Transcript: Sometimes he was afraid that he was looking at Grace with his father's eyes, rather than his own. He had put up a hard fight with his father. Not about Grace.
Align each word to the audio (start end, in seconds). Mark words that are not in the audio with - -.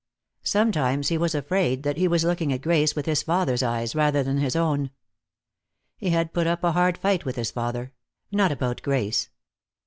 Sometimes 0.41 1.09
he 1.09 1.17
was 1.19 1.35
afraid 1.35 1.83
that 1.83 1.97
he 1.97 2.07
was 2.07 2.23
looking 2.23 2.51
at 2.51 2.63
Grace 2.63 2.95
with 2.95 3.05
his 3.05 3.21
father's 3.21 3.61
eyes, 3.61 3.93
rather 3.93 4.23
than 4.23 4.39
his 4.39 4.55
own. 4.55 4.89
He 5.95 6.09
had 6.09 6.33
put 6.33 6.47
up 6.47 6.63
a 6.63 6.71
hard 6.71 6.97
fight 6.97 7.23
with 7.23 7.35
his 7.35 7.51
father. 7.51 7.93
Not 8.31 8.51
about 8.51 8.81
Grace. 8.81 9.29